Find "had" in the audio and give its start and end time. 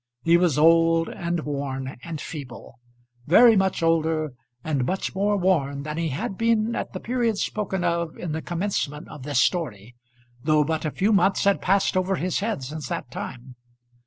6.09-6.39, 11.43-11.61